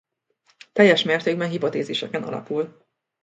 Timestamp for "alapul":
2.23-2.85